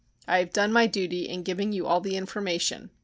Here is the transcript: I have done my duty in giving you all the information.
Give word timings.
I 0.27 0.39
have 0.39 0.51
done 0.51 0.73
my 0.73 0.87
duty 0.87 1.29
in 1.29 1.43
giving 1.43 1.73
you 1.73 1.85
all 1.85 2.01
the 2.01 2.17
information. 2.17 2.89